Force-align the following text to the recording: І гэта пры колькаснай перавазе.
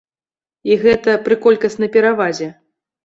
І 0.69 0.77
гэта 0.85 1.13
пры 1.27 1.37
колькаснай 1.45 1.93
перавазе. 1.97 2.49